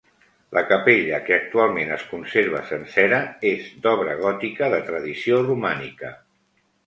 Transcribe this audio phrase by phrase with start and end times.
[0.57, 3.19] La capella que actualment es conserva sencera
[3.51, 6.13] és d'obra gòtica de tradició romànica.